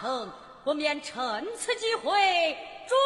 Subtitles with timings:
[0.00, 0.30] 成，
[0.64, 2.96] 不免趁此机会转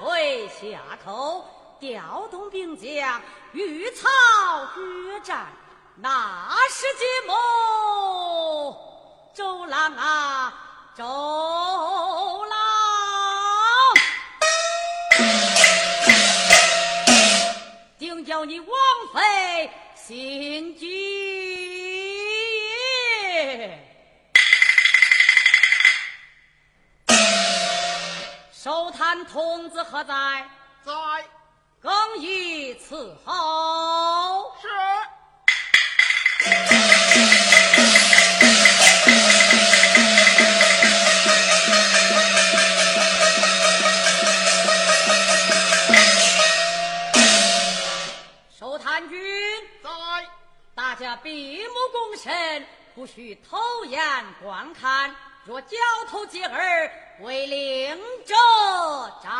[0.00, 1.44] 回下头，
[1.78, 3.20] 调动兵将，
[3.52, 4.08] 预草
[4.74, 5.46] 决战。
[5.96, 7.34] 那是计谋，
[9.34, 10.54] 周郎啊，
[10.96, 11.04] 周
[12.44, 12.58] 郎，
[17.98, 18.68] 定叫你枉
[19.12, 21.07] 费心机。
[28.60, 30.44] 寿坛童子何在？
[30.82, 30.92] 在。
[31.80, 34.52] 更衣伺候。
[34.60, 34.66] 是。
[48.58, 49.16] 寿坛君
[49.84, 49.88] 在，
[50.74, 54.02] 大家闭目恭慎，不许偷眼
[54.42, 55.14] 观看。
[55.48, 55.78] 若交
[56.10, 58.34] 头接耳，为令者
[59.24, 59.32] 斩。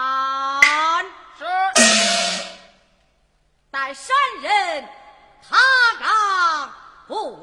[1.37, 1.45] 是。
[3.71, 4.89] 但山人
[5.47, 5.59] 他
[6.01, 6.71] 敢
[7.07, 7.43] 不